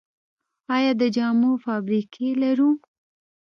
آیا 0.75 0.91
د 1.01 1.03
جامو 1.15 1.51
فابریکې 1.65 2.27
لرو؟ 2.41 2.69